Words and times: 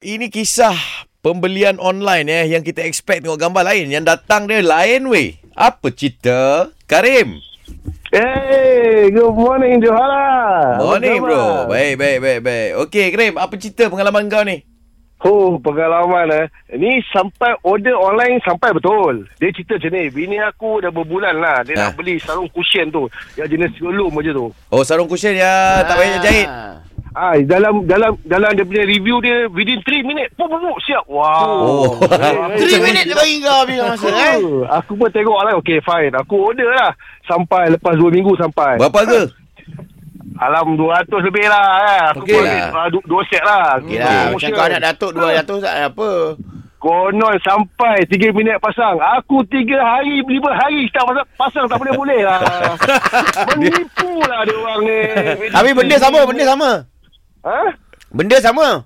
Ini 0.00 0.32
kisah 0.32 0.72
pembelian 1.20 1.76
online 1.76 2.24
eh 2.24 2.56
yang 2.56 2.64
kita 2.64 2.80
expect 2.80 3.20
tengok 3.20 3.36
gambar 3.36 3.68
lain 3.68 3.92
yang 3.92 4.00
datang 4.00 4.48
dia 4.48 4.64
lain 4.64 5.12
weh. 5.12 5.36
Apa 5.52 5.92
cerita? 5.92 6.72
Karim. 6.88 7.36
Hey, 8.08 9.12
good 9.12 9.36
morning 9.36 9.76
Johara. 9.84 10.80
Morning 10.80 11.20
bro. 11.20 11.68
Baik 11.68 12.00
baik 12.00 12.16
baik 12.16 12.40
baik. 12.40 12.70
Okey 12.88 13.06
Karim, 13.12 13.36
apa 13.36 13.52
cerita 13.60 13.92
pengalaman 13.92 14.32
kau 14.32 14.40
ni? 14.40 14.64
Oh, 15.20 15.60
pengalaman 15.60 16.32
eh. 16.32 16.46
Ni 16.80 17.04
sampai 17.12 17.52
order 17.60 17.92
online 17.92 18.40
sampai 18.40 18.72
betul. 18.72 19.28
Dia 19.36 19.52
cerita 19.52 19.76
macam 19.76 20.00
ni. 20.00 20.08
Bini 20.08 20.40
aku 20.40 20.80
dah 20.80 20.88
berbulan 20.88 21.36
lah. 21.36 21.60
Dia 21.60 21.76
Ha. 21.76 21.82
nak 21.92 22.00
beli 22.00 22.16
sarung 22.16 22.48
cushion 22.48 22.88
tu. 22.88 23.04
Yang 23.36 23.52
jenis 23.52 23.72
gelum 23.76 24.08
macam 24.16 24.32
tu. 24.32 24.46
Oh 24.72 24.80
sarung 24.80 25.12
cushion 25.12 25.36
ya 25.36 25.84
tak 25.84 26.00
payah 26.00 26.18
jahit. 26.24 26.48
Ah, 27.10 27.34
dalam 27.42 27.90
dalam 27.90 28.14
dalam 28.22 28.50
dia 28.54 28.62
punya 28.62 28.86
review 28.86 29.18
dia 29.18 29.50
within 29.50 29.82
3 29.82 30.06
minit. 30.06 30.30
Pum 30.38 30.46
pum 30.46 30.62
siap. 30.86 31.02
Wow. 31.10 31.90
Oh. 31.90 31.90
Hey, 32.06 32.78
3 32.78 32.86
minit 32.86 33.02
dia 33.10 33.16
bagi 33.18 33.42
kau 33.42 33.66
habis 33.66 33.78
masa 33.82 34.06
eh. 34.06 34.38
Aku, 34.38 34.50
aku 34.70 34.92
pun 34.94 35.08
tengok 35.10 35.40
lah. 35.42 35.52
Okay, 35.58 35.82
fine. 35.82 36.14
Aku 36.14 36.34
order 36.38 36.70
lah. 36.70 36.94
Sampai 37.26 37.66
lepas 37.74 37.98
2 37.98 38.14
minggu 38.14 38.38
sampai. 38.38 38.78
Berapa 38.78 39.02
harga? 39.02 39.22
Alam 40.40 40.78
200 40.78 41.26
lebih 41.26 41.46
lah. 41.50 41.66
Eh. 41.82 42.00
Aku 42.14 42.22
Okey 42.22 42.34
pun 42.38 42.42
lah. 42.46 42.86
dua 42.88 43.22
set 43.26 43.42
lah. 43.42 43.76
Okey 43.82 43.98
lah, 43.98 44.30
macam 44.30 44.48
kau 44.54 44.64
anak 44.70 44.80
datuk 44.80 45.10
200 45.18 45.64
tak 45.66 45.74
ada 45.74 45.86
apa. 45.90 46.10
Konon 46.80 47.36
sampai 47.44 48.08
3 48.08 48.32
minit 48.32 48.56
pasang. 48.56 48.96
Aku 49.20 49.44
3 49.44 49.60
hari, 49.76 50.24
5 50.24 50.32
hari 50.48 50.88
tak 50.94 51.04
pasang, 51.04 51.28
pasang 51.36 51.66
tak 51.68 51.76
boleh-boleh 51.76 52.24
lah. 52.24 52.40
Menipu 53.58 54.16
lah 54.24 54.40
dia 54.48 54.56
orang 54.56 54.80
ni. 54.88 55.00
Tapi 55.52 55.70
benda 55.76 55.96
sama, 56.00 56.24
benda 56.24 56.44
sama. 56.48 56.70
Ha? 57.42 57.72
Benda 58.10 58.36
sama. 58.38 58.84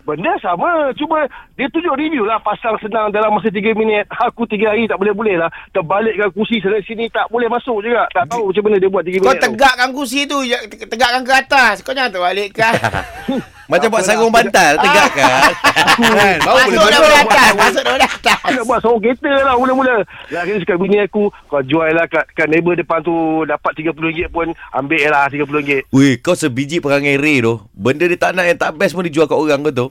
Benda 0.00 0.32
sama. 0.40 0.90
Cuma 0.96 1.28
dia 1.54 1.68
tunjuk 1.68 1.92
review 1.94 2.24
lah. 2.24 2.40
Pasang 2.40 2.74
senang 2.80 3.12
dalam 3.12 3.30
masa 3.30 3.52
3 3.52 3.76
minit. 3.76 4.08
Aku 4.08 4.48
3 4.48 4.64
hari 4.66 4.88
tak 4.88 4.96
boleh-boleh 4.96 5.36
lah. 5.36 5.50
Terbalikkan 5.70 6.32
kursi 6.32 6.58
sana 6.58 6.80
sini 6.82 7.06
tak 7.08 7.28
boleh 7.28 7.46
masuk 7.46 7.84
juga. 7.84 8.08
Tak 8.10 8.26
tahu 8.26 8.48
macam 8.50 8.62
mana 8.64 8.76
dia 8.78 8.88
buat 8.88 9.04
3 9.04 9.20
minit 9.20 9.22
Kau 9.22 9.36
tu. 9.36 9.44
tegakkan 9.52 9.88
kursi 9.92 10.20
tu, 10.24 10.40
ya, 10.42 10.58
te- 10.64 10.88
tegakkan 10.88 11.22
ke 11.22 11.32
atas. 11.32 11.74
Kau 11.80 11.92
jangan 11.92 12.10
terbalikkan. 12.10 12.72
Macam 13.70 13.88
buat 13.88 14.02
sarung 14.02 14.34
bantal 14.34 14.72
tegakkan. 14.76 15.54
Kan? 16.00 16.38
Baru 16.42 16.58
boleh 16.58 16.74
Masuk 16.74 16.74
masuk. 16.74 16.90
daripada 16.90 17.18
atas, 17.22 17.50
masuk 17.54 17.82
daripada 17.86 18.06
atas. 18.10 18.38
Aku 18.40 18.50
nak 18.50 18.64
buat 18.66 18.78
seorang 18.80 19.00
kereta 19.00 19.32
lah 19.40 19.54
mula-mula. 19.54 19.96
Lah 20.28 20.40
akhirnya 20.42 20.60
cakap 20.60 20.76
bini 20.76 20.96
aku, 20.98 21.22
kau 21.46 21.62
jual 21.62 21.88
lah 21.88 22.06
kat, 22.06 22.24
kat 22.32 22.46
neighbor 22.50 22.74
depan 22.74 22.98
tu 23.00 23.14
dapat 23.46 23.70
RM30 23.72 24.26
pun 24.28 24.46
ambil 24.74 25.00
lah 25.06 25.30
RM30. 25.30 25.86
Weh, 25.88 26.18
kau 26.18 26.34
sebiji 26.34 26.82
perangai 26.82 27.14
Ray 27.14 27.38
tu. 27.38 27.62
Benda 27.70 28.04
dia 28.04 28.18
tak 28.18 28.34
nak 28.34 28.44
yang 28.44 28.58
tak 28.58 28.74
best 28.74 28.92
pun 28.92 29.06
dijual 29.06 29.30
kat 29.30 29.38
orang 29.38 29.62
kau 29.62 29.72
tu. 29.72 29.86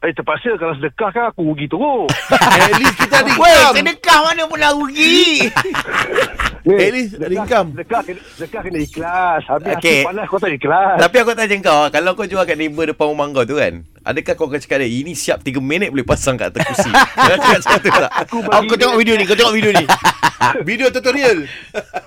Eh 0.00 0.16
terpaksa 0.16 0.56
kalau 0.56 0.72
sedekah 0.72 1.10
kan 1.12 1.24
aku 1.28 1.44
rugi 1.44 1.68
teruk. 1.68 2.08
At 2.56 2.72
least 2.80 2.96
kita 2.96 3.20
ada 3.20 3.30
Weh, 3.36 3.60
sedekah 3.76 4.18
mana 4.24 4.48
pernah 4.48 4.72
rugi. 4.72 5.44
Ni, 6.60 6.76
At 6.76 6.92
least 6.92 7.12
ada 7.16 7.32
income. 7.32 7.68
Dekat 7.72 8.00
kena, 8.04 8.20
dekat 8.36 8.60
kena 8.68 8.78
ikhlas. 8.84 9.42
Habis 9.48 9.72
Okey. 9.80 9.80
okay. 9.80 10.00
panas 10.04 10.24
kau 10.28 10.36
tak 10.36 10.52
ikhlas. 10.52 10.96
Tapi 11.00 11.16
aku 11.24 11.32
tanya 11.32 11.56
kau, 11.64 11.82
kalau 11.88 12.10
kau 12.12 12.28
jual 12.28 12.44
kat 12.44 12.56
neighbor 12.60 12.84
depan 12.84 13.06
rumah 13.08 13.26
kau 13.32 13.48
tu 13.48 13.56
kan, 13.56 13.80
adakah 14.04 14.32
kau 14.36 14.46
akan 14.52 14.60
cakap 14.60 14.84
dia, 14.84 14.88
ini 14.92 15.16
siap 15.16 15.40
3 15.40 15.56
minit 15.60 15.88
boleh 15.88 16.04
pasang 16.04 16.36
kat 16.36 16.52
atas 16.52 16.68
kursi? 16.68 16.90
Kau 17.16 17.36
cakap 17.36 17.80
tu 17.80 17.88
tak? 17.88 18.10
aku 18.12 18.36
kau 18.44 18.76
tengok 18.76 18.96
video 19.00 19.14
ni, 19.16 19.24
kau 19.24 19.36
tengok 19.36 19.56
video 19.56 19.72
ni. 19.72 19.86
Video 20.64 20.88
tutorial. 20.88 21.44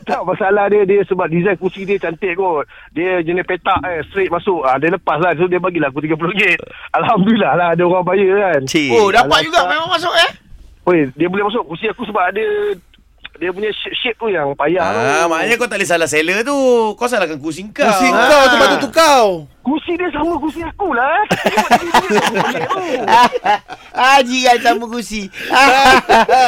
Tak 0.09 0.25
masalah 0.25 0.65
dia 0.65 0.81
dia 0.89 1.05
sebab 1.05 1.29
design 1.29 1.53
kursi 1.53 1.85
dia 1.85 2.01
cantik 2.01 2.33
kot. 2.33 2.65
Dia 2.89 3.21
jenis 3.21 3.45
petak 3.45 3.77
eh 3.85 4.01
straight 4.09 4.33
masuk. 4.33 4.65
Ah 4.65 4.81
dia 4.81 4.89
lepas 4.89 5.21
lah 5.21 5.37
so 5.37 5.45
dia 5.45 5.61
bagilah 5.61 5.93
aku 5.93 6.01
RM30. 6.01 6.57
Alhamdulillah 6.97 7.53
lah 7.53 7.67
ada 7.77 7.83
orang 7.85 8.01
bayar 8.01 8.57
kan. 8.57 8.61
Cik. 8.65 8.89
Oh, 8.89 9.13
dapat 9.13 9.37
Alamak. 9.37 9.45
juga 9.45 9.59
memang 9.69 9.89
masuk 9.93 10.13
eh. 10.17 10.31
Oi, 10.83 10.99
dia 11.15 11.27
boleh 11.29 11.45
masuk 11.47 11.63
kursi 11.63 11.85
aku 11.87 12.03
sebab 12.09 12.23
ada 12.27 12.43
dia 13.33 13.49
punya 13.49 13.67
shape, 13.73 14.15
tu 14.15 14.27
yang 14.27 14.53
payah 14.53 14.79
Ah, 14.79 15.25
tu. 15.25 15.27
maknanya 15.27 15.55
kau 15.55 15.65
tak 15.65 15.77
boleh 15.77 15.85
salah 15.85 16.05
seller 16.05 16.41
tu. 16.41 16.53
Kau 16.93 17.05
salahkan 17.05 17.35
kursi 17.35 17.59
kau. 17.67 17.83
Kursi 17.83 18.07
Ah. 18.07 18.23
kau 18.23 18.41
tu 18.45 18.55
patut 18.55 18.77
tu 18.79 18.89
kau. 18.89 19.25
Kursi 19.59 19.91
dia 19.95 20.07
sama 20.09 20.33
kursi 20.37 20.59
aku 20.59 20.91
lah. 20.91 21.13
Tu. 21.25 21.35
Ah, 23.93 24.17
jiran 24.21 24.57
sama 24.57 24.83
kursi. 24.87 25.27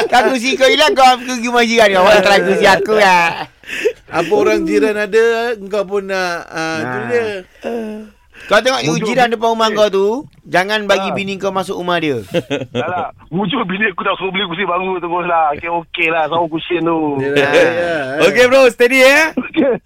Kau 0.06 0.20
kursi 0.26 0.54
kau 0.54 0.66
hilang, 0.66 0.92
kau 0.92 1.16
pergi 1.16 1.44
rumah 1.44 1.62
jiran 1.62 1.86
kau. 1.90 2.00
Awak 2.02 2.16
try 2.20 2.38
kursi 2.40 2.64
aku 2.64 2.92
lah. 2.94 3.46
Apa 4.06 4.32
orang 4.32 4.62
jiran 4.62 4.96
ada, 4.96 5.52
engkau 5.54 5.82
pun 5.82 6.02
nak. 6.04 6.36
Ah, 6.46 6.78
tu 6.80 6.96
Nah. 6.96 7.06
dia. 7.06 7.24
Kau 8.46 8.60
tengok 8.60 8.80
Mujur- 8.86 9.08
jiran 9.08 9.28
depan 9.28 9.48
rumah 9.50 9.68
kau 9.72 9.88
tu, 9.88 10.06
jangan 10.44 10.86
bagi 10.86 11.10
Ah. 11.10 11.14
bini 11.14 11.34
kau 11.34 11.50
masuk 11.50 11.76
rumah 11.76 11.98
dia. 11.98 12.20
Dah 12.72 12.86
lah. 12.86 13.08
Bini 13.66 13.90
aku 13.90 14.02
tak 14.04 14.14
suruh 14.16 14.30
beli 14.30 14.46
kursi 14.46 14.62
baru 14.62 14.96
terus 14.96 15.26
lah. 15.26 15.50
Okay, 15.52 15.66
okey 15.66 16.08
lah. 16.08 16.30
Sama 16.30 16.46
kursi 16.46 16.78
tu. 16.78 16.98
Ya, 17.18 17.34
ya, 17.34 17.48
ya. 17.50 17.96
Okay 18.22 18.44
bro, 18.46 18.70
steady 18.70 19.00
eh. 19.00 19.34
Okay. 19.34 19.82